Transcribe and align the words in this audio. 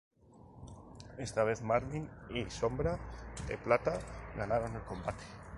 Esta 1.19 1.43
vez, 1.43 1.61
Marvin 1.61 2.09
y 2.31 2.49
Sombra 2.49 2.97
de 3.47 3.55
Plata 3.59 3.99
ganaron 4.35 4.73
el 4.75 4.81
combate. 4.81 5.23